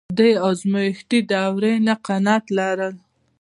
د 0.17 0.19
ازمایښتي 0.49 1.19
دورې 1.31 1.73
نه 1.87 1.93
قناعت 2.05 2.45
لرل. 2.57 2.93